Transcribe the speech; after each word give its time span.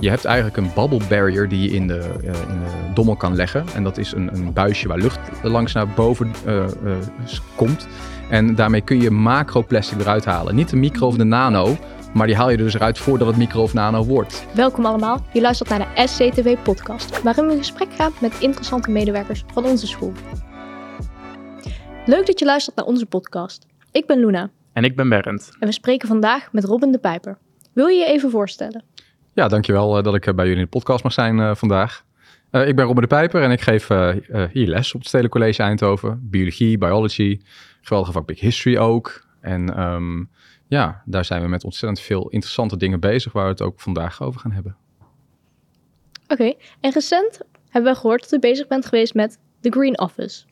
Je 0.00 0.08
hebt 0.08 0.24
eigenlijk 0.24 0.56
een 0.56 0.70
bubble 0.74 1.08
barrier 1.08 1.48
die 1.48 1.62
je 1.62 1.70
in 1.76 1.86
de, 1.86 2.10
uh, 2.20 2.26
in 2.28 2.58
de 2.58 2.92
dommel 2.94 3.16
kan 3.16 3.34
leggen. 3.34 3.64
En 3.74 3.82
dat 3.82 3.98
is 3.98 4.12
een, 4.12 4.34
een 4.34 4.52
buisje 4.52 4.88
waar 4.88 4.98
lucht 4.98 5.18
langs 5.42 5.72
naar 5.72 5.88
boven 5.88 6.32
uh, 6.46 6.66
komt. 7.56 7.86
En 8.30 8.54
daarmee 8.54 8.80
kun 8.80 9.00
je 9.00 9.10
macroplastic 9.10 10.00
eruit 10.00 10.24
halen. 10.24 10.54
Niet 10.54 10.68
de 10.68 10.76
micro 10.76 11.06
of 11.06 11.16
de 11.16 11.24
nano, 11.24 11.76
maar 12.14 12.26
die 12.26 12.36
haal 12.36 12.50
je 12.50 12.56
er 12.56 12.62
dus 12.62 12.74
eruit 12.74 12.98
voordat 12.98 13.26
het 13.26 13.36
micro 13.36 13.62
of 13.62 13.74
nano 13.74 14.04
wordt. 14.04 14.46
Welkom 14.54 14.86
allemaal. 14.86 15.24
Je 15.32 15.40
luistert 15.40 15.68
naar 15.68 15.78
de 15.78 16.06
SCTV 16.06 16.56
podcast, 16.62 17.22
waarin 17.22 17.46
we 17.46 17.52
in 17.52 17.58
gesprek 17.58 17.92
gaan 17.92 18.12
met 18.20 18.40
interessante 18.40 18.90
medewerkers 18.90 19.44
van 19.52 19.64
onze 19.64 19.86
school. 19.86 20.12
Leuk 22.06 22.26
dat 22.26 22.38
je 22.38 22.44
luistert 22.44 22.76
naar 22.76 22.84
onze 22.84 23.06
podcast. 23.06 23.66
Ik 23.92 24.06
ben 24.06 24.18
Luna. 24.18 24.50
En 24.72 24.84
ik 24.84 24.96
ben 24.96 25.08
Berend. 25.08 25.50
En 25.58 25.66
we 25.66 25.72
spreken 25.72 26.08
vandaag 26.08 26.52
met 26.52 26.64
Robin 26.64 26.92
de 26.92 26.98
Pijper. 26.98 27.38
Wil 27.72 27.86
je 27.86 27.98
je 27.98 28.06
even 28.06 28.30
voorstellen? 28.30 28.84
Ja, 29.38 29.48
dankjewel 29.48 29.98
uh, 29.98 30.04
dat 30.04 30.14
ik 30.14 30.24
bij 30.24 30.44
jullie 30.44 30.60
in 30.60 30.64
de 30.64 30.78
podcast 30.78 31.02
mag 31.02 31.12
zijn 31.12 31.38
uh, 31.38 31.54
vandaag. 31.54 32.04
Ik 32.50 32.76
ben 32.76 32.84
Robin 32.84 33.02
de 33.02 33.06
Pijper 33.06 33.42
en 33.42 33.50
ik 33.50 33.60
geef 33.60 33.88
hier 34.52 34.66
les 34.66 34.94
op 34.94 35.00
het 35.00 35.08
Stedelijk 35.08 35.34
College 35.34 35.62
Eindhoven. 35.62 36.28
Biologie, 36.30 36.78
biology, 36.78 37.40
geweldige 37.80 38.12
vak 38.12 38.26
Big 38.26 38.40
History 38.40 38.76
ook. 38.76 39.26
En 39.40 39.82
um, 39.82 40.30
ja, 40.66 41.02
daar 41.04 41.24
zijn 41.24 41.42
we 41.42 41.48
met 41.48 41.64
ontzettend 41.64 42.00
veel 42.00 42.28
interessante 42.28 42.76
dingen 42.76 43.00
bezig 43.00 43.32
waar 43.32 43.44
we 43.44 43.50
het 43.50 43.62
ook 43.62 43.80
vandaag 43.80 44.22
over 44.22 44.40
gaan 44.40 44.52
hebben. 44.52 44.76
Oké, 46.28 46.54
en 46.80 46.92
recent 46.92 47.40
hebben 47.68 47.92
we 47.92 47.98
gehoord 47.98 48.20
dat 48.20 48.32
u 48.32 48.38
bezig 48.38 48.66
bent 48.66 48.86
geweest 48.86 49.14
met 49.14 49.38
de 49.60 49.70
Green 49.70 50.00
Office. 50.00 50.44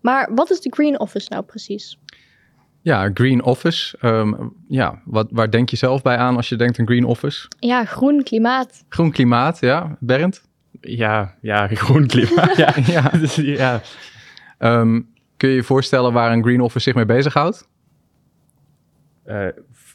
Maar 0.00 0.34
wat 0.34 0.50
is 0.50 0.60
de 0.60 0.70
Green 0.70 1.00
Office 1.00 1.26
nou 1.30 1.44
precies? 1.44 1.98
Ja, 2.84 3.10
Green 3.14 3.42
Office. 3.42 3.96
Um, 4.02 4.52
ja, 4.68 5.00
wat, 5.04 5.28
waar 5.30 5.50
denk 5.50 5.68
je 5.68 5.76
zelf 5.76 6.02
bij 6.02 6.16
aan 6.16 6.36
als 6.36 6.48
je 6.48 6.56
denkt 6.56 6.78
een 6.78 6.86
Green 6.86 7.04
Office? 7.04 7.48
Ja, 7.58 7.84
groen 7.84 8.22
klimaat. 8.22 8.84
Groen 8.88 9.10
klimaat, 9.10 9.60
ja. 9.60 9.96
Berend? 10.00 10.42
Ja, 10.80 11.34
ja 11.40 11.68
groen 11.84 12.06
klimaat. 12.06 12.56
ja. 12.56 12.74
ja. 12.94 13.08
Dus, 13.22 13.34
ja. 13.34 13.80
Um, 14.58 15.08
kun 15.36 15.48
je 15.48 15.54
je 15.54 15.62
voorstellen 15.62 16.12
waar 16.12 16.32
een 16.32 16.42
Green 16.42 16.60
Office 16.60 16.84
zich 16.84 16.94
mee 16.94 17.04
bezighoudt? 17.04 17.68
Uh, 19.26 19.46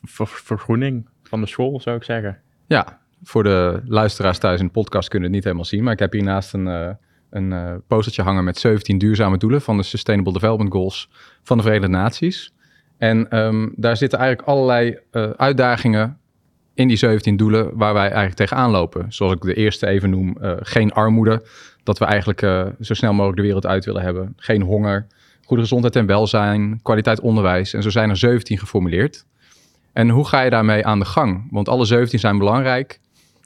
ver 0.03 0.27
vergroening 0.27 1.09
van 1.23 1.41
de 1.41 1.47
school, 1.47 1.79
zou 1.79 1.95
ik 1.95 2.03
zeggen. 2.03 2.41
Ja, 2.67 2.99
voor 3.23 3.43
de 3.43 3.81
luisteraars 3.85 4.37
thuis 4.37 4.59
in 4.59 4.65
de 4.65 4.71
podcast 4.71 5.09
kunnen 5.09 5.27
het 5.27 5.35
niet 5.35 5.45
helemaal 5.45 5.65
zien. 5.65 5.83
Maar 5.83 5.93
ik 5.93 5.99
heb 5.99 6.13
hiernaast 6.13 6.53
een, 6.53 6.67
uh, 6.67 6.89
een 7.29 7.51
uh, 7.51 7.73
postertje 7.87 8.21
hangen 8.21 8.43
met 8.43 8.57
17 8.57 8.97
duurzame 8.97 9.37
doelen 9.37 9.61
van 9.61 9.77
de 9.77 9.83
Sustainable 9.83 10.33
Development 10.33 10.71
Goals 10.71 11.09
van 11.43 11.57
de 11.57 11.63
Verenigde 11.63 11.91
Naties. 11.91 12.53
En 12.99 13.37
um, 13.37 13.73
daar 13.75 13.97
zitten 13.97 14.19
eigenlijk 14.19 14.49
allerlei 14.49 14.97
uh, 15.11 15.29
uitdagingen 15.29 16.17
in 16.73 16.87
die 16.87 16.97
17 16.97 17.37
doelen 17.37 17.69
waar 17.73 17.93
wij 17.93 18.05
eigenlijk 18.05 18.35
tegenaan 18.35 18.71
lopen. 18.71 19.05
Zoals 19.09 19.33
ik 19.33 19.41
de 19.41 19.53
eerste 19.53 19.87
even 19.87 20.09
noem, 20.09 20.37
uh, 20.41 20.51
geen 20.59 20.91
armoede. 20.91 21.45
Dat 21.83 21.97
we 21.97 22.05
eigenlijk 22.05 22.41
uh, 22.41 22.65
zo 22.79 22.93
snel 22.93 23.13
mogelijk 23.13 23.37
de 23.37 23.43
wereld 23.43 23.65
uit 23.65 23.85
willen 23.85 24.01
hebben. 24.01 24.33
Geen 24.37 24.61
honger, 24.61 25.07
goede 25.45 25.61
gezondheid 25.61 25.95
en 25.95 26.05
welzijn, 26.05 26.79
kwaliteit 26.81 27.19
onderwijs. 27.19 27.73
En 27.73 27.83
zo 27.83 27.89
zijn 27.89 28.09
er 28.09 28.17
17 28.17 28.57
geformuleerd. 28.57 29.25
En 29.93 30.09
hoe 30.09 30.27
ga 30.27 30.41
je 30.41 30.49
daarmee 30.49 30.85
aan 30.85 30.99
de 30.99 31.05
gang? 31.05 31.47
Want 31.51 31.69
alle 31.69 31.85
17 31.85 32.19
zijn 32.19 32.37
belangrijk. 32.37 32.99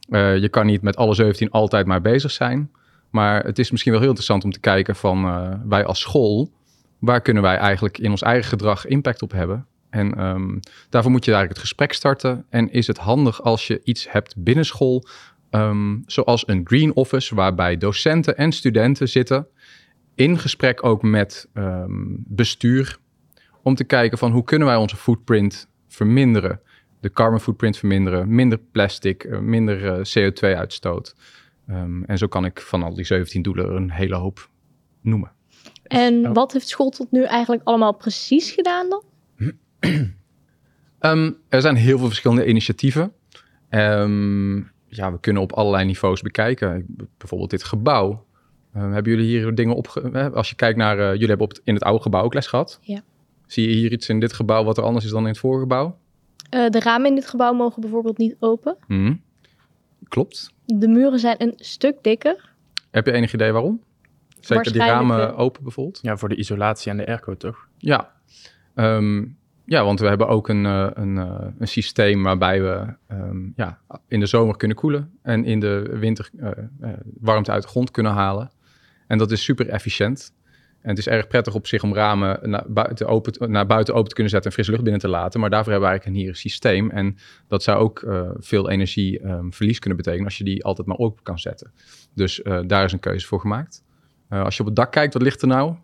Je 0.10 0.48
kan 0.52 0.66
niet 0.66 0.82
met 0.82 0.96
alle 0.96 1.14
17 1.14 1.52
altijd 1.52 1.86
maar 1.86 2.02
bezig 2.02 2.32
zijn. 2.32 2.72
Maar 3.10 3.44
het 3.44 3.60
is 3.60 3.72
misschien 3.72 3.92
wel 3.92 4.02
heel 4.02 4.10
interessant 4.10 4.44
om 4.44 4.52
te 4.52 4.60
kijken 4.60 4.96
van 4.96 5.24
wij 5.70 5.86
als 5.86 6.00
school, 6.00 6.50
waar 7.04 7.22
kunnen 7.22 7.44
wij 7.44 7.58
eigenlijk 7.58 7.98
in 7.98 8.12
ons 8.12 8.22
eigen 8.22 8.50
gedrag 8.50 8.86
impact 8.86 9.22
op 9.22 9.32
hebben? 9.32 9.68
En 9.90 10.26
um, 10.26 10.60
daarvoor 10.90 11.12
moet 11.12 11.26
je 11.26 11.32
eigenlijk 11.32 11.60
het 11.60 11.70
gesprek 11.70 11.94
starten. 11.94 12.46
En 12.50 12.72
is 12.72 12.88
het 12.88 12.98
handig 12.98 13.42
als 13.42 13.68
je 13.68 13.82
iets 13.84 14.12
hebt 14.12 14.36
binnen 14.38 14.66
school, 14.66 15.08
um, 15.52 16.04
zoals 16.06 16.48
een 16.48 16.62
green 16.64 16.96
office, 16.96 17.36
waarbij 17.36 17.78
docenten 17.78 18.38
en 18.38 18.52
studenten 18.52 19.10
zitten 19.10 19.48
in 20.16 20.40
gesprek 20.40 20.84
ook 20.86 21.02
met 21.02 21.50
um, 21.54 22.24
bestuur, 22.28 22.98
om 23.62 23.76
te 23.76 23.84
kijken 23.84 24.18
van 24.18 24.32
hoe 24.32 24.44
kunnen 24.44 24.68
wij 24.68 24.78
onze 24.78 24.96
footprint 24.96 25.68
verminderen. 25.88 26.60
De 27.00 27.12
carbon 27.12 27.40
footprint 27.40 27.78
verminderen, 27.78 28.36
minder 28.36 28.60
plastic, 28.72 29.24
uh, 29.24 29.40
minder 29.40 29.84
uh, 29.84 29.94
CO2-uitstoot. 29.94 31.16
Um, 31.70 32.04
en 32.06 32.18
zo 32.18 32.28
kan 32.28 32.46
ik 32.46 32.62
van 32.62 32.84
al 32.84 32.94
die 32.94 33.06
17 33.06 33.42
doelen 33.42 33.76
een 33.76 33.92
hele 33.92 34.16
hoop 34.16 34.50
noemen. 35.02 35.32
En 35.84 36.28
oh. 36.28 36.34
wat 36.34 36.54
heeft 36.54 36.68
school 36.68 36.90
tot 36.90 37.12
nu 37.12 37.24
eigenlijk 37.24 37.62
allemaal 37.64 37.94
precies 37.94 38.52
gedaan 38.52 38.90
dan? 38.90 39.04
um, 41.00 41.38
er 41.50 41.62
zijn 41.62 41.76
heel 41.76 41.98
veel 41.98 42.08
verschillende 42.08 42.46
initiatieven. 42.46 43.14
Um, 43.70 44.72
ja, 44.88 45.12
we 45.12 45.20
kunnen 45.20 45.42
op 45.42 45.52
allerlei 45.52 45.86
niveaus 45.86 46.22
bekijken. 46.22 46.86
Bijvoorbeeld 47.18 47.50
dit 47.50 47.64
gebouw. 47.64 48.26
hebben 48.72 49.12
jullie 49.12 49.28
hier 49.28 49.56
dingen 49.56 49.76
op... 49.76 49.88
Als 50.34 50.50
je 50.50 50.56
kijkt 50.56 50.78
naar... 50.78 50.98
Uh, 50.98 51.12
jullie 51.12 51.28
hebben 51.28 51.46
op 51.46 51.52
het, 51.52 51.62
in 51.64 51.74
het 51.74 51.84
oude 51.84 52.02
gebouw 52.02 52.24
ook 52.24 52.34
les 52.34 52.48
gehad. 52.48 52.80
Ja. 52.82 53.04
Zie 53.48 53.70
je 53.70 53.76
hier 53.76 53.92
iets 53.92 54.10
in 54.10 54.20
dit 54.20 54.34
gebouw 54.34 54.64
wat 54.64 54.78
er 54.78 54.84
anders 54.84 55.06
is 55.06 55.12
dan 55.12 55.22
in 55.22 55.28
het 55.28 55.38
vorige 55.38 55.62
gebouw? 55.62 55.98
Uh, 56.50 56.70
de 56.70 56.80
ramen 56.80 57.10
in 57.10 57.16
dit 57.16 57.28
gebouw 57.28 57.54
mogen 57.54 57.82
bijvoorbeeld 57.82 58.18
niet 58.18 58.36
open. 58.40 58.78
Mm. 58.88 59.22
Klopt. 60.08 60.54
De 60.66 60.88
muren 60.88 61.20
zijn 61.20 61.36
een 61.42 61.54
stuk 61.56 61.98
dikker. 62.02 62.52
Heb 62.92 63.06
je 63.06 63.12
enig 63.12 63.34
idee 63.34 63.52
waarom? 63.52 63.82
Zeker 64.46 64.72
die 64.72 64.82
ramen 64.82 65.36
open 65.36 65.64
bijvoorbeeld? 65.64 66.00
Ja, 66.02 66.18
voor 66.18 66.30
de 66.30 66.36
isolatie 66.36 66.92
en 66.92 66.98
de 66.98 67.08
airco 67.08 67.38
toch? 67.38 67.68
Ja. 67.78 68.12
Um, 68.76 69.38
ja, 69.66 69.84
want 69.84 70.00
we 70.00 70.08
hebben 70.08 70.28
ook 70.28 70.50
een, 70.50 70.66
uh, 70.66 70.88
een, 70.94 71.16
uh, 71.16 71.48
een 71.58 71.68
systeem 71.68 72.24
waarbij 72.24 72.62
we 72.62 72.94
um, 73.12 73.54
ja, 73.56 73.80
in 74.08 74.20
de 74.20 74.26
zomer 74.26 74.58
kunnen 74.58 74.78
koelen 74.78 75.12
en 75.22 75.46
in 75.46 75.60
de 75.60 75.98
winter 76.00 76.30
uh, 76.36 76.50
warmte 77.20 77.52
uit 77.52 77.64
de 77.64 77.68
grond 77.68 77.92
kunnen 77.92 78.12
halen. 78.12 78.52
En 79.08 79.18
dat 79.18 79.32
is 79.32 79.44
super 79.44 79.70
efficiënt. 79.70 80.34
En 80.82 80.90
het 80.90 80.98
is 80.98 81.08
erg 81.08 81.28
prettig 81.28 81.54
op 81.54 81.68
zich 81.68 81.84
om 81.84 81.94
ramen 81.94 82.50
naar 82.50 82.66
buiten, 82.68 83.08
open, 83.08 83.52
naar 83.52 83.66
buiten 83.66 83.94
open 83.94 84.08
te 84.08 84.14
kunnen 84.14 84.32
zetten 84.32 84.50
en 84.50 84.56
frisse 84.56 84.72
lucht 84.72 84.84
binnen 84.84 85.02
te 85.02 85.08
laten. 85.08 85.40
Maar 85.40 85.50
daarvoor 85.50 85.72
hebben 85.72 85.90
we 85.90 85.96
eigenlijk 85.96 86.18
een 86.18 86.26
hier 86.26 86.36
een 86.36 86.50
systeem. 86.50 86.90
En 86.90 87.18
dat 87.48 87.64
zou 87.64 87.80
ook 87.80 88.02
uh, 88.02 88.30
veel 88.38 88.70
energieverlies 88.70 89.76
um, 89.76 89.80
kunnen 89.80 89.98
betekenen 89.98 90.26
als 90.26 90.38
je 90.38 90.44
die 90.44 90.64
altijd 90.64 90.88
maar 90.88 90.98
open 90.98 91.24
kan 91.24 91.40
zetten. 91.40 91.72
Dus 92.14 92.40
uh, 92.40 92.60
daar 92.68 92.84
is 92.84 92.92
een 92.92 93.00
keuze 93.00 93.28
voor 93.28 93.40
gemaakt. 93.40 93.84
Uh, 94.34 94.44
als 94.44 94.56
je 94.56 94.62
op 94.62 94.68
het 94.68 94.76
dak 94.76 94.92
kijkt, 94.92 95.14
wat 95.14 95.22
ligt 95.22 95.42
er 95.42 95.48
nou? 95.48 95.76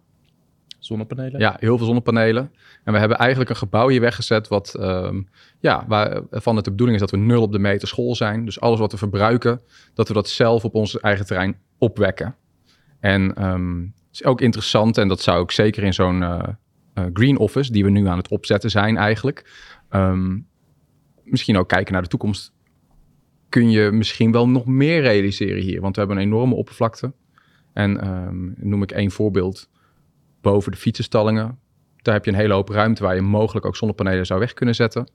Zonnepanelen? 0.80 1.40
Ja, 1.40 1.56
heel 1.60 1.78
veel 1.78 1.86
zonnepanelen. 1.86 2.52
En 2.84 2.94
we 2.94 3.00
hebben 3.00 3.18
eigenlijk 3.18 3.50
een 3.50 3.56
gebouw 3.56 3.88
hier 3.88 4.02
weggezet 4.02 4.48
wat, 4.48 4.76
um, 4.80 5.30
ja, 5.60 5.86
waarvan 5.88 6.56
het 6.56 6.66
de 6.66 6.72
bedoeling 6.72 7.00
is 7.00 7.10
dat 7.10 7.20
we 7.20 7.26
nul 7.26 7.42
op 7.42 7.52
de 7.52 7.60
meter 7.60 7.88
school 7.88 8.16
zijn. 8.16 8.46
Dus 8.46 8.60
alles 8.60 8.80
wat 8.80 8.92
we 8.92 8.98
verbruiken, 8.98 9.62
dat 9.94 10.08
we 10.08 10.14
dat 10.14 10.30
zelf 10.30 10.64
op 10.64 10.76
ons 10.76 11.00
eigen 11.00 11.26
terrein 11.26 11.58
opwekken. 11.78 12.36
En 13.00 13.50
um, 13.50 13.94
is 14.12 14.24
ook 14.24 14.42
interessant 14.42 14.98
en 14.98 15.08
dat 15.08 15.22
zou 15.22 15.44
ik 15.44 15.52
zeker 15.52 15.84
in 15.84 15.94
zo'n 15.94 16.22
uh, 16.22 16.44
uh, 16.96 17.06
green 17.14 17.38
office, 17.38 17.72
die 17.72 17.84
we 17.84 17.90
nu 17.90 18.08
aan 18.08 18.18
het 18.18 18.28
opzetten 18.28 18.70
zijn 18.70 18.98
eigenlijk, 18.98 19.52
um, 19.90 20.48
misschien 21.24 21.58
ook 21.58 21.68
kijken 21.68 21.94
naar 21.94 22.02
de 22.02 22.08
toekomst. 22.08 22.54
Kun 23.50 23.70
je 23.70 23.92
misschien 23.92 24.32
wel 24.32 24.50
nog 24.50 24.66
meer 24.66 25.02
realiseren 25.02 25.62
hier? 25.62 25.82
Want 25.82 25.96
we 25.96 26.02
hebben 26.02 26.18
een 26.20 26.28
enorme 26.28 26.56
oppervlakte. 26.56 27.14
En 27.74 28.08
um, 28.08 28.54
noem 28.58 28.84
ik 28.84 28.92
één 28.92 29.12
voorbeeld. 29.12 29.70
Boven 30.42 30.72
de 30.72 30.78
fietsenstallingen, 30.78 31.60
daar 32.02 32.14
heb 32.14 32.26
je 32.26 32.32
een 32.32 32.38
hele 32.38 32.54
hoop 32.54 32.70
ruimte 32.70 33.04
waar 33.04 33.16
je 33.16 33.22
mogelijk 33.22 33.66
ook 33.66 33.76
zonnepanelen 33.76 34.26
zou 34.26 34.40
weg 34.40 34.54
kunnen 34.54 34.76
zetten. 34.76 35.12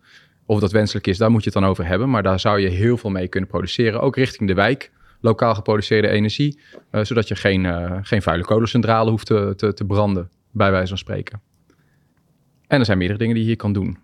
Of 0.46 0.60
dat 0.60 0.72
wenselijk 0.72 1.06
is, 1.06 1.18
daar 1.18 1.30
moet 1.30 1.44
je 1.44 1.50
het 1.50 1.58
dan 1.60 1.70
over 1.70 1.86
hebben. 1.86 2.10
Maar 2.10 2.22
daar 2.22 2.40
zou 2.40 2.60
je 2.60 2.68
heel 2.68 2.96
veel 2.96 3.10
mee 3.10 3.28
kunnen 3.28 3.50
produceren, 3.50 4.00
ook 4.00 4.16
richting 4.16 4.48
de 4.48 4.54
wijk 4.54 4.92
lokaal 5.24 5.54
geproduceerde 5.54 6.08
energie, 6.08 6.60
uh, 6.92 7.04
zodat 7.04 7.28
je 7.28 7.34
geen, 7.34 7.64
uh, 7.64 7.98
geen 8.02 8.22
vuile 8.22 8.44
kolencentrale 8.44 9.10
hoeft 9.10 9.26
te, 9.26 9.52
te, 9.56 9.74
te, 9.74 9.84
branden, 9.84 10.30
bij 10.50 10.70
wijze 10.70 10.88
van 10.88 10.98
spreken. 10.98 11.40
En 12.66 12.78
er 12.78 12.84
zijn 12.84 12.98
meerdere 12.98 13.18
dingen 13.18 13.34
die 13.34 13.42
je 13.42 13.48
hier 13.48 13.58
kan 13.58 13.72
doen. 13.72 13.98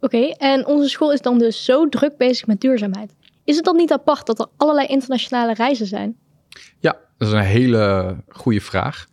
Oké, 0.00 0.26
en 0.26 0.66
onze 0.66 0.88
school 0.88 1.12
is 1.12 1.20
dan 1.20 1.38
dus 1.38 1.64
zo 1.64 1.88
druk 1.88 2.16
bezig 2.16 2.46
met 2.46 2.60
duurzaamheid. 2.60 3.14
Is 3.44 3.56
het 3.56 3.64
dan 3.64 3.76
niet 3.76 3.92
apart 3.92 4.26
dat 4.26 4.38
er 4.38 4.46
allerlei 4.56 4.86
internationale 4.86 5.54
reizen 5.54 5.86
zijn? 5.86 6.16
Ja, 6.78 6.96
dat 7.18 7.28
is 7.28 7.34
een 7.34 7.40
hele 7.40 8.16
goede 8.28 8.60
vraag. 8.60 9.06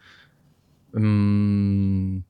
Um, 0.92 2.25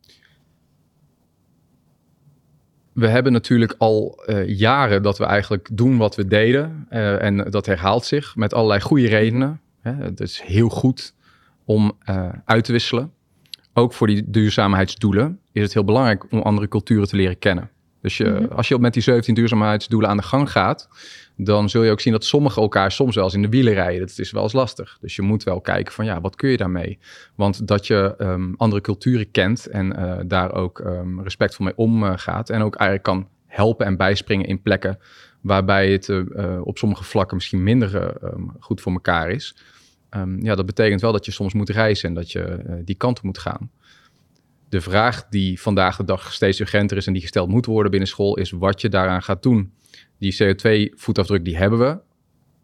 we 2.98 3.08
hebben 3.08 3.32
natuurlijk 3.32 3.76
al 3.78 4.24
uh, 4.26 4.48
jaren 4.48 5.04
dat 5.04 5.18
we 5.18 5.26
eigenlijk 5.26 5.70
doen 5.72 5.98
wat 5.98 6.16
we 6.16 6.28
deden. 6.28 6.88
Uh, 6.90 7.24
en 7.24 7.38
dat 7.50 7.66
herhaalt 7.66 8.06
zich 8.06 8.36
met 8.36 8.54
allerlei 8.54 8.82
goede 8.82 9.08
redenen. 9.08 9.62
Hè. 9.82 9.94
Het 9.94 10.20
is 10.20 10.42
heel 10.42 10.70
goed 10.70 11.14
om 11.66 11.98
uh, 12.10 12.30
uit 12.46 12.64
te 12.64 12.72
wisselen. 12.72 13.12
Ook 13.74 13.94
voor 13.94 14.08
die 14.08 14.30
duurzaamheidsdoelen 14.30 15.40
is 15.52 15.62
het 15.62 15.74
heel 15.74 15.84
belangrijk 15.84 16.32
om 16.32 16.42
andere 16.42 16.68
culturen 16.68 17.08
te 17.08 17.16
leren 17.16 17.40
kennen. 17.40 17.70
Dus 18.02 18.18
je, 18.18 18.26
mm 18.26 18.36
-hmm. 18.36 18.48
als 18.48 18.68
je 18.68 18.80
met 18.80 18.94
die 18.94 19.04
17 19.04 19.34
duurzaamheidsdoelen 19.34 20.10
aan 20.10 20.18
de 20.18 20.24
gang 20.24 20.52
gaat, 20.52 20.90
dan 21.38 21.70
zul 21.70 21.84
je 21.84 21.92
ook 21.92 22.00
zien 22.00 22.14
dat 22.14 22.24
sommigen 22.26 22.62
elkaar 22.62 22.92
soms 22.92 23.16
wel 23.16 23.24
eens 23.24 23.34
in 23.34 23.42
de 23.42 23.50
wielen 23.50 23.74
rijden. 23.74 24.08
Dat 24.08 24.18
is 24.18 24.32
wel 24.32 24.44
eens 24.44 24.54
lastig. 24.54 24.98
Dus 25.02 25.16
je 25.16 25.22
moet 25.22 25.44
wel 25.44 25.62
kijken 25.62 25.94
van 25.94 26.06
ja, 26.06 26.22
wat 26.22 26.36
kun 26.36 26.50
je 26.50 26.58
daarmee? 26.58 27.00
Want 27.36 27.68
dat 27.68 27.88
je 27.88 28.16
um, 28.18 28.54
andere 28.58 28.82
culturen 28.82 29.32
kent 29.32 29.66
en 29.66 30.00
uh, 30.00 30.18
daar 30.26 30.54
ook 30.54 30.80
um, 30.80 31.22
respectvol 31.22 31.66
mee 31.66 31.78
omgaat. 31.78 32.50
En 32.50 32.62
ook 32.62 32.76
eigenlijk 32.76 33.04
kan 33.04 33.28
helpen 33.46 33.86
en 33.86 33.98
bijspringen 33.98 34.46
in 34.46 34.62
plekken 34.62 35.00
waarbij 35.42 35.92
het 35.92 36.10
eh, 36.10 36.20
eh, 36.36 36.62
op 36.66 36.78
sommige 36.78 37.04
vlakken 37.04 37.36
misschien 37.36 37.64
minder 37.64 37.96
eh, 37.96 38.30
ehm, 38.30 38.44
goed 38.60 38.82
voor 38.82 38.92
elkaar 38.92 39.30
is. 39.30 39.56
Ehm, 40.10 40.46
ja, 40.46 40.56
dat 40.56 40.66
betekent 40.66 41.02
wel 41.02 41.12
dat 41.12 41.26
je 41.26 41.32
soms 41.32 41.54
moet 41.54 41.70
reizen 41.70 42.10
en 42.10 42.16
dat 42.16 42.32
je 42.32 42.42
eh, 42.42 42.76
die 42.86 42.96
kant 42.96 43.22
moet 43.22 43.38
gaan. 43.38 43.72
De 44.70 44.82
vraag 44.82 45.28
die 45.30 45.62
vandaag 45.62 45.98
de 45.98 46.04
dag 46.04 46.34
steeds 46.34 46.60
urgenter 46.60 46.98
is 46.98 47.08
en 47.08 47.14
die 47.14 47.22
gesteld 47.22 47.50
moet 47.50 47.66
worden 47.66 47.92
binnen 47.92 48.10
school, 48.10 48.38
is 48.38 48.52
wat 48.52 48.82
je 48.82 48.90
daaraan 48.90 49.24
gaat 49.24 49.44
doen. 49.44 49.74
Die 50.20 50.38
CO2-voetafdruk 50.44 51.44
die 51.44 51.58
hebben 51.58 51.80
we. 51.80 52.00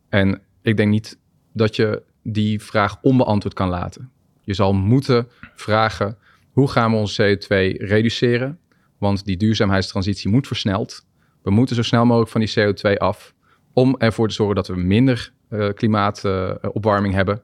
En 0.09 0.41
ik 0.61 0.77
denk 0.77 0.89
niet 0.89 1.19
dat 1.53 1.75
je 1.75 2.03
die 2.23 2.61
vraag 2.61 2.97
onbeantwoord 3.01 3.55
kan 3.55 3.69
laten. 3.69 4.11
Je 4.43 4.53
zal 4.53 4.73
moeten 4.73 5.27
vragen, 5.55 6.17
hoe 6.51 6.69
gaan 6.69 6.91
we 6.91 6.97
onze 6.97 7.37
CO2 7.39 7.47
reduceren? 7.77 8.59
Want 8.97 9.25
die 9.25 9.37
duurzaamheidstransitie 9.37 10.29
moet 10.29 10.47
versneld. 10.47 11.05
We 11.41 11.51
moeten 11.51 11.75
zo 11.75 11.81
snel 11.81 12.05
mogelijk 12.05 12.31
van 12.31 12.41
die 12.41 12.53
CO2 12.59 12.97
af 12.97 13.33
om 13.73 13.95
ervoor 13.97 14.27
te 14.27 14.33
zorgen 14.33 14.55
dat 14.55 14.67
we 14.67 14.75
minder 14.75 15.33
eh, 15.49 15.69
klimaatopwarming 15.73 17.13
hebben. 17.13 17.41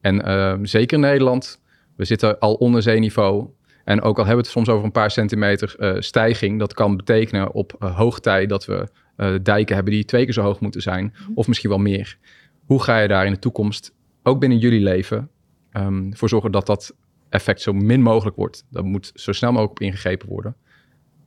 En 0.00 0.24
eh, 0.24 0.58
zeker 0.62 0.96
in 0.96 1.02
Nederland, 1.02 1.60
we 1.96 2.04
zitten 2.04 2.38
al 2.38 2.54
onder 2.54 2.82
zeeniveau. 2.82 3.48
En 3.84 4.02
ook 4.02 4.18
al 4.18 4.24
hebben 4.24 4.44
we 4.44 4.50
het 4.50 4.58
soms 4.58 4.68
over 4.68 4.84
een 4.84 4.92
paar 4.92 5.10
centimeter 5.10 5.74
eh, 5.78 5.94
stijging, 5.98 6.58
dat 6.58 6.74
kan 6.74 6.96
betekenen 6.96 7.52
op 7.52 7.76
uh, 7.80 7.96
hoogtij 7.96 8.46
dat 8.46 8.64
we 8.64 8.88
uh, 9.16 9.34
dijken 9.42 9.74
hebben 9.74 9.92
die 9.92 10.04
twee 10.04 10.24
keer 10.24 10.32
zo 10.32 10.42
hoog 10.42 10.60
moeten 10.60 10.82
zijn, 10.82 11.14
of 11.34 11.48
misschien 11.48 11.70
wel 11.70 11.78
meer. 11.78 12.18
Hoe 12.66 12.82
ga 12.82 12.98
je 12.98 13.08
daar 13.08 13.26
in 13.26 13.32
de 13.32 13.38
toekomst, 13.38 13.94
ook 14.22 14.40
binnen 14.40 14.58
jullie 14.58 14.80
leven, 14.80 15.30
um, 15.72 16.16
voor 16.16 16.28
zorgen 16.28 16.52
dat 16.52 16.66
dat 16.66 16.94
effect 17.28 17.60
zo 17.60 17.72
min 17.72 18.02
mogelijk 18.02 18.36
wordt? 18.36 18.64
Dat 18.70 18.84
moet 18.84 19.12
zo 19.14 19.32
snel 19.32 19.50
mogelijk 19.50 19.72
op 19.72 19.86
ingegrepen 19.86 20.28
worden. 20.28 20.56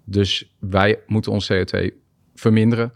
Dus 0.04 0.56
wij 0.60 1.00
moeten 1.08 1.32
ons 1.32 1.52
CO2 1.54 1.88
verminderen. 2.36 2.94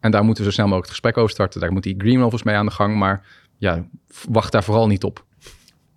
En 0.00 0.10
daar 0.10 0.24
moeten 0.24 0.44
we 0.44 0.48
zo 0.48 0.54
snel 0.54 0.66
mogelijk 0.66 0.92
het 0.92 1.00
gesprek 1.00 1.16
over 1.16 1.34
starten. 1.34 1.60
Daar 1.60 1.72
moet 1.72 1.82
die 1.82 1.94
Green 1.98 2.22
Office 2.22 2.42
mee 2.46 2.54
aan 2.54 2.66
de 2.66 2.72
gang. 2.72 2.96
Maar 2.96 3.26
ja, 3.56 3.88
wacht 4.28 4.52
daar 4.52 4.64
vooral 4.64 4.86
niet 4.86 5.04
op. 5.04 5.26